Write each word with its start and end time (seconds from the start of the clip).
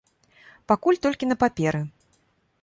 Пакуль 0.71 0.99
толькі 1.03 1.29
на 1.29 1.37
паперы. 1.45 1.81